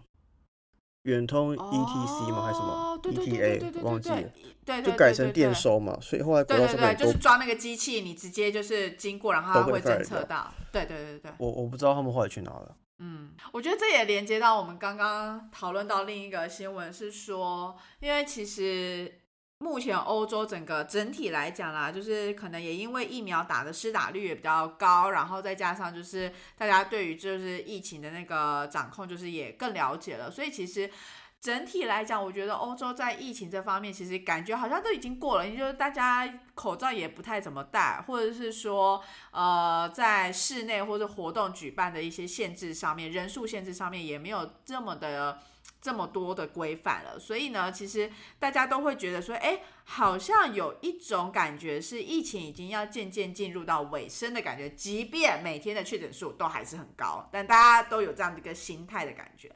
[1.05, 2.43] 远通 ETC 吗？
[2.45, 3.73] 还是什么哦对对对对对 ETA？
[3.73, 4.23] 对忘记了，
[4.67, 10.53] 对，对就改成电收嘛，所以后来国对对对，道收费员都就是装那个机器，你直接就是经过，然后它都会侦测到。
[10.71, 12.77] 对对对对，我我不知道他们后来去哪了。
[13.03, 19.21] 嗯，我觉得这也连接到我们刚刚讨论到另一个新闻，是说，因为其实
[19.59, 30.91] 目前欧洲整个整体来讲啦，就是可能也因为疫苗打的施打率也比较高，然后再加上就是大家对于就是疫情的那个掌控，就是也更了解了，所以其实。
[31.41, 45.41] 整体来讲，我觉得欧洲在疫情这方面，其实感觉好像都已经过了，也就是大家口罩也不太怎么戴，或者是说，呃，在室内或者活动举办的一些限制上面，人数限制上面也没有这么的
[45.81, 47.19] 这么多的规范了。
[47.19, 59.51] 所以呢，其实大家都会觉得说，哎，好像有一种感觉是疫情已经要渐渐进入到尾声的感觉，即便每天的确诊数都还是很高，但大家都有这样的一个心态的感觉。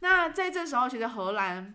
[0.00, 1.74] 那在这时候，其实荷兰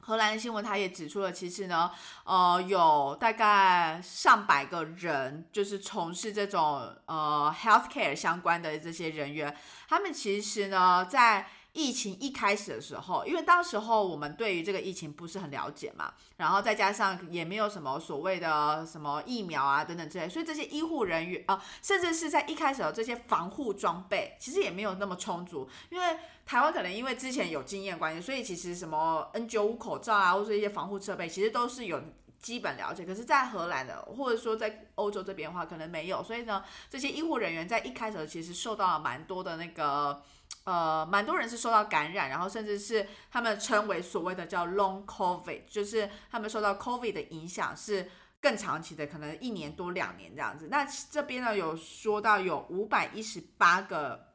[0.00, 1.90] 荷兰新闻他也指出了，其实呢，
[2.24, 9.54] 呃，有大概上百个人，就是从事这种呃 healthcare 相关的这些人员，
[9.86, 32.02] 他们其实呢，在疫情一开始的时候，因为当时候我们对于这个疫情不是很了解嘛，然后再加上也没有什么所谓的什么疫苗啊等等之类，所以这些医护人员啊、甚至是在一开始的这些防护装备，其实也没有那么充足，因为台湾可能因为之前有经验关系，所以其实什么 N95 口罩啊，或者一些防护设备，其实都是有
[32.40, 33.04] 基本了解。
[33.04, 36.24] 可是，在荷兰的，或者说在欧洲这边的话，可能没有。
[36.24, 40.22] 所以呢，这些医护人员在一开始其实受到了蛮多的那个。
[40.68, 50.68] 呃，蛮多人是受到感染，然后甚至是他们称为所谓的叫 long COVID，就是他们受到 COVID 的影响是更长期的，可能一年多两年这样子。
[50.70, 54.34] 那这边呢有说到有五百一十八个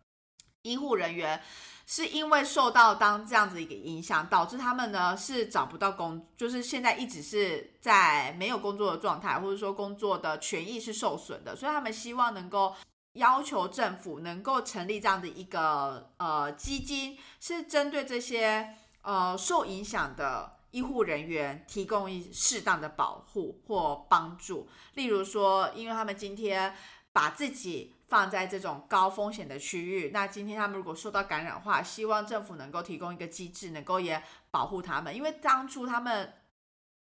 [0.63, 1.39] 医护人员
[1.85, 12.75] 是因为受到当这样子一个影响，导致他们呢是找不到工，就是现在一直是在没有工作的状态，或者说工作的权益是受损的，所以他们希望能够
[13.13, 26.75] 要求政府能够成立这样的一个呃基金，是针对这些呃受影响的医护人员提供一适当的保护或帮助，例如说，因为他们今天
[27.11, 36.33] 把自己放在这种高风险的区域，那今天他们如果受到感染的话，希望政府能够提供一个机制，能够也保护他们，因为当初他们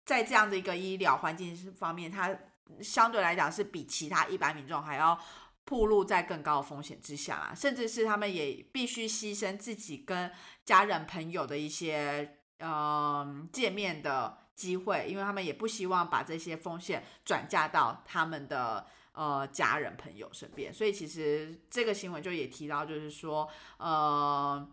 [0.04, 2.36] 在这样的一个医疗环境方面，他
[2.82, 5.16] 相对来讲是比其他一般民众还要。
[5.64, 10.30] 暴露在更高的风险之下啊，甚至是他们也必须牺牲自己跟
[10.64, 20.72] 家人朋友的一些嗯见面的机会，因为他们也不希望把这些风险转嫁到他们的呃家人朋友身边。
[20.72, 23.48] 所以其实这个新闻就也提到，就是说
[23.78, 24.68] 呃。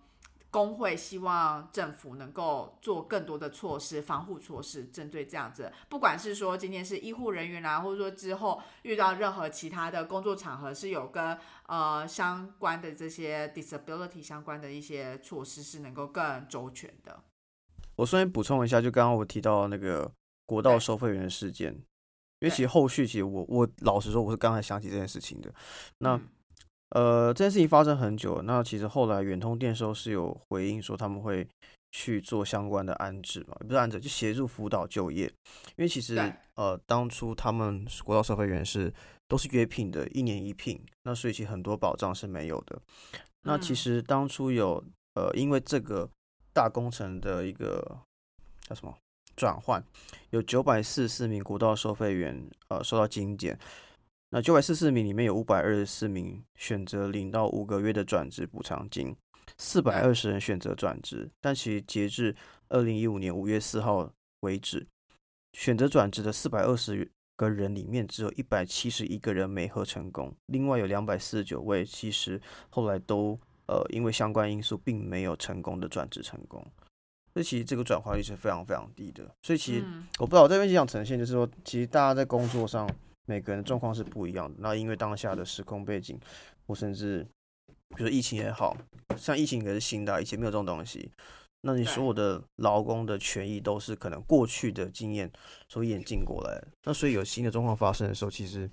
[0.51, 11.37] 工会希望政府能够做更多的措施、防护措施，针对这样子，不管是说今天是医护人员啊，或者说之后遇到任何其他的工作场合，是有跟
[11.67, 17.23] 呃相关的这些 disability 相关的一些措施，是能够更周全的。
[17.95, 20.11] 我顺便补充一下，就刚刚我提到那个
[20.45, 21.71] 国道收费员的事件，
[22.39, 25.53] 因为其实后续其实我我老实说，我是刚才想起这件事情的。
[25.99, 26.19] 那
[26.91, 31.47] 呃，这件事情发生很久，那其实后来远通电收是有回应说他们会
[31.91, 35.25] 去做相关的安置嘛，不是安置，就协助辅导就业。
[35.75, 36.17] 因为其实
[36.55, 38.93] 呃，当初他们国道收费员是
[39.27, 42.77] 都是约聘的，一年一聘，那所以其实很多保障是没有的。
[43.43, 44.83] 那其实当初有
[45.15, 46.09] 呃，因为这个
[46.53, 47.99] 大工程的一个
[48.67, 48.93] 叫什么
[49.37, 49.81] 转换，
[50.31, 53.57] 有九百四十四名国道收费员呃受到精简。
[54.33, 59.13] 那九百四十四名里面有五百二十四名选择领到五个月的转职补偿金，
[59.57, 62.33] 四百二十人选择转职，但其实截至
[62.69, 64.09] 二零一五年五月四号
[64.39, 64.87] 为止，
[65.51, 76.65] 选择转职的四百二十个人里面，只有一百七十一个人没合成功，另外有两百四十九位其实后来都呃因为相关因素并没有成功的转职成功，
[77.33, 79.29] 所以其实这个转化率是非常非常低的。
[79.41, 79.85] 所以其实
[80.19, 82.89] 我不知道我这边就想呈现，就是说其实大家在工作上。
[83.25, 84.55] 每个人的状况是不一样的。
[84.59, 86.19] 那因为当下的时空背景，
[86.65, 87.25] 或甚至
[87.95, 88.75] 比如说疫情也好
[89.17, 91.11] 像疫情也是新的，以前没有这种东西。
[91.61, 95.31] 那你所有的劳工的权益都是可能过去的经验
[95.69, 96.67] 所演进过来的。
[96.83, 98.69] 那所以有新的状况发生的时候，其实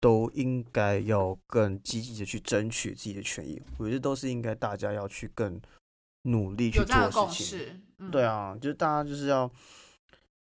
[0.00, 3.60] 都应该要更积极的去争取自己的权益。
[3.78, 5.58] 我觉得都是应该大家要去更
[6.22, 8.10] 努力去做事情。
[8.10, 9.50] 对啊，就是大家就是要。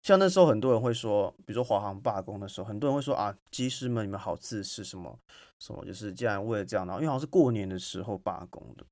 [0.06, 5.18] 像那时候很多人会说，比如说华航罢工的时候，很多人会说啊，机师们你们好自私，什么
[5.58, 8.86] 什么，就是既然为了这样，然后因为好像是过年的时候罢工的，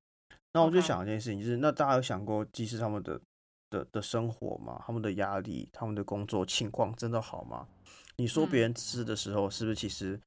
[0.55, 3.21] 那我就想一件事情，就是那大家有想过机师他们的
[3.71, 4.83] 的的生活吗？
[4.85, 7.69] 他们的压力，他们的工作情况真的好吗？
[8.17, 10.21] 你说别人自私的时候，是不是其实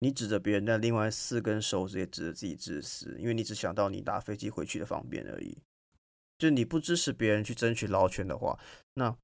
[0.00, 5.56] 你指着别人，但另外四根手指也指着自己自私，因为你只想到你搭飞机回去的方便而已。
[6.36, 8.58] 就你不支持别人去争取劳权的话，
[8.92, 9.16] 那。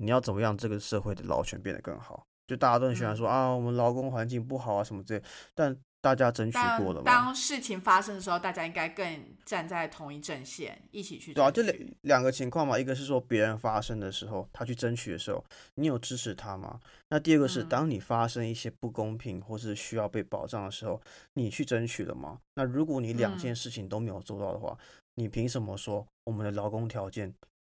[0.00, 2.26] 你要怎么样这个社会的劳权变得更好？
[2.46, 5.22] 就大家都很喜欢说啊，我们劳工环境不好啊什么之类，
[5.54, 7.02] 但大家争取过了吗？
[7.04, 11.32] 当事情发生的时候，大家应该更站在同一阵线，一起去。
[11.32, 15.44] 对啊，就两两个情况嘛，一个是说别人发生的时候，他去争取的时候，
[15.74, 16.80] 你有支持他吗？
[17.10, 21.00] 那第二个是当你发生一些不公平或是需要被保障的时候，
[21.34, 22.40] 你去争取了吗？
[22.54, 24.76] 那如果你两件事情都没有做到的话，
[25.14, 27.32] 你凭什么说我们的劳工条件？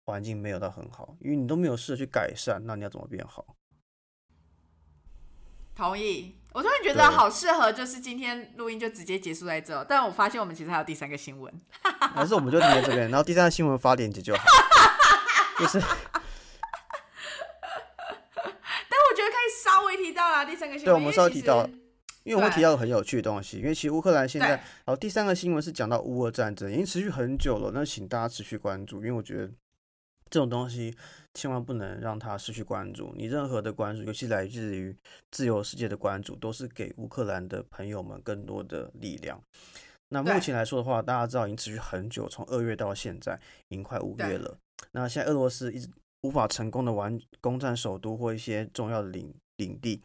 [0.04, 3.56] 环境没有到很好，因为你都没有试着去改善，那你要怎么变好？
[5.74, 9.82] 同意，我突然觉得好适合，就是今天录音就直接结束在这。
[9.84, 11.50] 但我发现我们其实还有第三个新闻，
[12.14, 14.44] 还是我们就停在这边，然后第三个新闻发链接就好。
[15.58, 15.88] 就是， 但
[18.36, 20.92] 我觉得可以稍微提到啦，第三个新闻。
[20.92, 21.66] 对，我们稍微提到，
[22.24, 23.56] 因为我会提到很有趣的东西。
[23.56, 27.70] 因为其实乌克兰现在，然后第三个新闻是讲到乌俄战争，已经持续很久了。
[27.72, 29.50] 那请大家持续关注，因为我觉得。
[30.32, 30.96] 这种东西
[31.34, 33.12] 千万不能让他失去关注。
[33.14, 34.96] 你任何的关注，尤其来自于
[35.30, 39.38] 自由世界的关注，都是给乌克兰的朋友们更多的力量。
[40.08, 44.56] 那目前来说的话，大家知道已经持续很久，从二月到现在已经快五月了。
[44.92, 45.86] 那现在俄罗斯一直
[46.22, 50.02] 无法成功的完攻占首都或一些重要的领领地，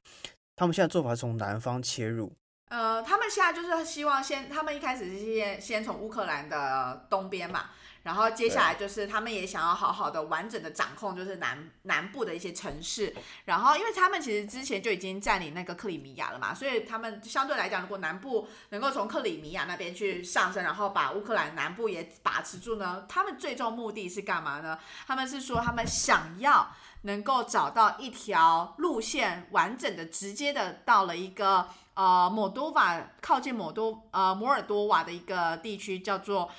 [0.58, 2.34] 他们现在做法是从南方切入。
[2.70, 7.70] 呃，他们现在就是希望先，他们一开始是先先从乌克兰的东边嘛。
[8.08, 13.14] 然后接下来就是他们也想要好好的完整的掌控，就是南南部的一些城市。
[13.44, 24.80] 然后，因为他们其实之前就已经占领那个克里米亚了嘛，所以他们相对来讲，如果南部能够从克里米亚那边去上升，然后把乌克兰南部也把持住呢，他们最终目的是干嘛呢？
[25.06, 36.50] 他们是说他们想要能够找到一条路线，完整的直接的到了一个呃摩多瓦靠近摩多呃摩尔多瓦的一个地区，叫做。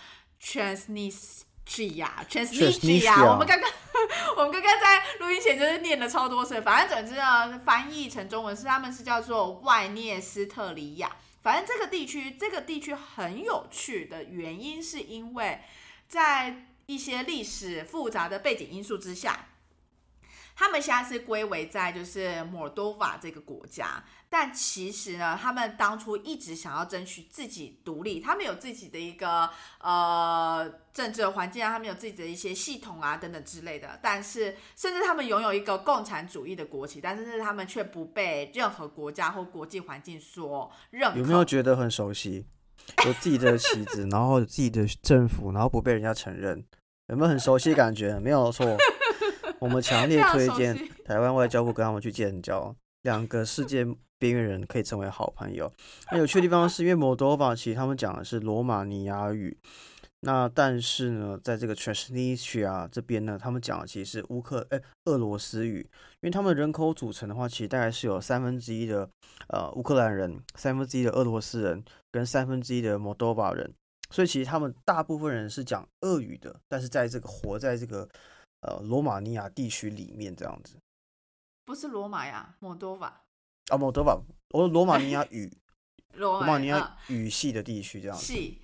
[0.42, 3.30] Transnis Transnistria，Transnistria。
[3.30, 3.70] 我们刚刚
[4.36, 11.16] 我们刚刚在录音前就是念了超多次，反正总之呢，翻译成中文是他们是叫做外涅斯特里亚。
[11.42, 15.60] 反正这个地区，这个地区很有趣的原因是因为
[16.08, 19.48] 在一些历史复杂的背景因素之下。
[20.58, 29.48] 他们现在是归为在就是摩多瓦这个国家，但其实呢，他们当初一直想要争取自己独立，他们有自己的一个
[29.80, 34.00] 呃政治环境啊，他们有自己的一些系统啊等等之类的。
[34.02, 41.16] 但是，甚至他们拥有一个共产主义的国旗，但是他们却不被任何国家或国际环境所认。
[41.16, 42.44] 有没有觉得很熟悉？
[43.06, 46.64] 有自己的旗子，然后自己的政府，然后不被人家承认，
[47.06, 48.18] 有没有很熟悉感觉？
[48.18, 48.76] 没有错。
[49.60, 53.84] 我们强烈 推荐 台湾外交部跟他们去建交，两个世界
[54.18, 55.72] 边缘人可以成为好朋友。
[56.10, 59.56] 那有趣的地方是因为摩多瓦其实他们讲的是罗马尼亚语，
[60.20, 65.80] 那但是呢，在这个 Transnistria 这边呢，他们讲的其实是乌克哎俄罗斯语，
[66.20, 69.08] 因为他们人口组成的话，其实大概是有三分之一的
[69.48, 73.72] 呃乌克兰人，三分之一的俄罗斯人，跟三分之一的摩多瓦人，
[74.10, 78.08] 所以其实他们大部分人是讲俄语的，但是在这个活在这个。
[78.60, 80.76] 呃，罗马尼亚地区里面这样子，
[81.64, 83.22] 不是罗马呀，摩多瓦
[83.68, 84.18] 啊，摩多瓦，
[84.50, 85.52] 我罗马尼亚语，
[86.14, 88.24] 罗马尼亚语系的地区这样子。
[88.24, 88.60] 系，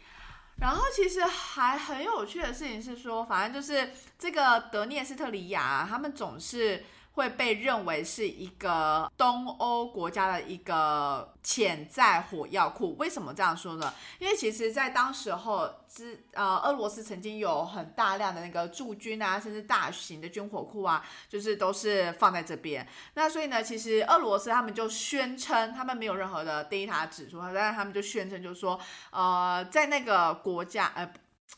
[0.59, 6.85] 然后其实还很有趣的事情是说，反正就是这个德涅斯特里亚，他们总是。
[7.15, 12.97] 会被认为是一个东欧国家的一个潜在火药库。
[12.97, 13.93] 为什么这样说呢？
[14.19, 22.87] 因为其实，在当时候之呃，俄罗斯曾经有很大量的那个驻军啊，甚至大型的军火库啊，就是都是放在这边。
[23.15, 28.79] 那所以呢，其实俄罗斯他们就宣称，他们没有任何的 data 指出，但是他们就宣称，就是说，
[29.11, 31.09] 呃，在那个国家，呃。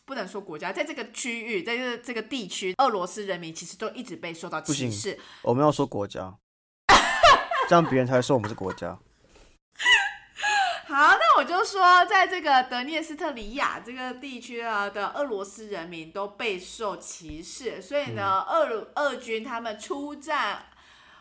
[0.05, 5.19] 不能说国家，在这个区域，在这个这个地区，俄罗斯人民其实都一直被受到歧视。
[5.43, 6.35] 我们要说国家，
[7.69, 8.99] 这样别人才会说我们是国家。
[10.87, 20.67] 好，那我就说，在这个德涅斯特里亚这个地区啊的俄罗斯人民都备受歧视，所以呢，俄俄军他们出战。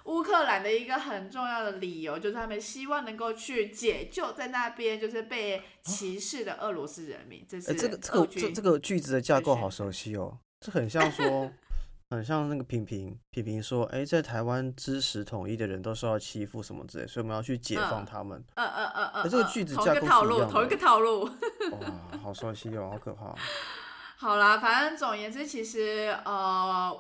[0.05, 7.43] 乌克兰的一个很重要的理由就是他们希望能够去解救在那边就是被歧视的俄罗斯人民。
[7.49, 11.51] 这是这个这个这这个句子的架构好熟悉哦，这很像说，
[12.11, 18.43] 很像那个平平平平说，哎，在台湾支持统一的人都受到欺负什么之类，所以我们要去解放他们。
[18.53, 21.23] 嗯嗯嗯嗯，这个句子架构套路，同一个套路。
[21.23, 23.33] 哇，好熟悉哦，好可怕。
[24.17, 26.95] 好啦，反正总而言之，其实呃。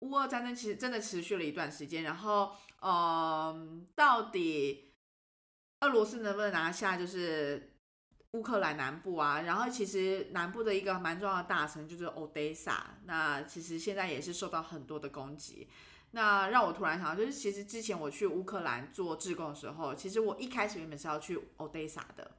[0.00, 4.92] 乌俄战争其实真的持续了一段时间，然后，嗯，到底
[5.80, 7.74] 俄罗斯能不能拿下就是
[8.32, 9.40] 乌克兰南部啊？
[9.42, 15.68] 然后其实南部的一个蛮重要的大城就是 Odessa，那其实现在也是受到很多的攻击。
[16.12, 22.30] 那让我突然想到，就是其实之前我去乌克兰做志工的时候，其实我一开始原本是要去 Odessa 的。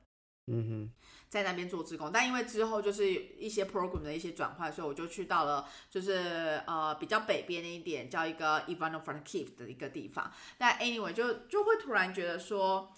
[0.52, 0.92] 嗯哼，
[1.30, 10.32] 在那边做志工，但因为之后就是一些 program 的一些转换，所以我就去到了就是呃比较北边的一点，叫一个 Ivano-Frankivsk 的一个地方。
[10.58, 12.92] 但 anyway 就就会突然觉得说，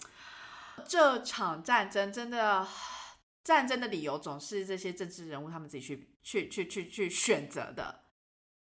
[0.88, 2.66] 这场战争真的
[3.44, 8.00] 战争的理由总是这些政治人物他们自己去去去去去选择的，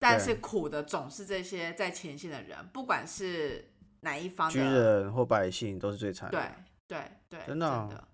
[0.01, 6.57] 但是苦的总是这些在前线的人，不管是哪一方，军人或百姓都是最惨的。
[6.89, 7.69] 对对对，真的。
[7.69, 8.05] 嗯，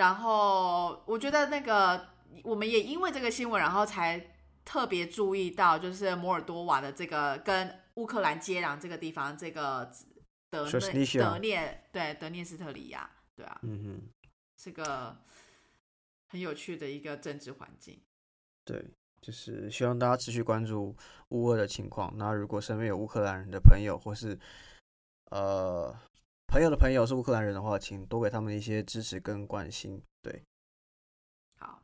[0.00, 2.08] 然后我觉得那个
[2.42, 4.34] 我们也因为这个新闻，然后才
[4.64, 9.92] 特别注意到，就是摩尔多瓦的这个跟乌克兰接壤这个地方，这个
[10.48, 14.00] 德内德涅对德涅斯特里亚，对啊，嗯哼，
[14.56, 15.14] 是个
[16.30, 18.00] 很有趣的一个政治环境。
[18.64, 18.82] 对，
[19.20, 20.96] 就是希望大家持续关注
[21.28, 22.10] 乌俄的情况。
[22.16, 24.38] 那如果身边有乌克兰人的朋友，或是
[25.30, 25.94] 呃。
[26.50, 30.02] 朋友的朋友是乌克兰人的话，请多给他们一些支持跟关心。
[30.20, 30.42] 对，
[31.60, 31.80] 好，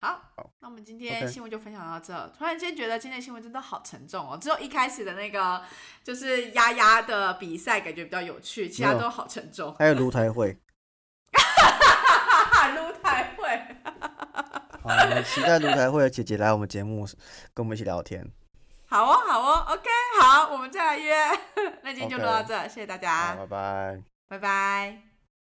[0.00, 2.32] 好，那我们今天新闻就分享到这。
[2.38, 5.62] 突然间觉得今天新闻真的好沉重哦，只有一开始的那个
[6.02, 9.74] 就是丫丫的比赛感觉比较有趣，其他都好沉重。
[9.74, 10.58] 还有卢台会，
[12.74, 13.76] 卢台会，
[14.80, 17.06] 好，期待卢台会的姐姐来我们节目
[17.52, 18.26] 跟我们一起聊天。
[18.86, 19.86] 好哦，好哦，OK，
[20.20, 21.14] 好，我们再来约。
[21.82, 25.07] 那今天就录到这，谢谢大家，拜拜，拜拜。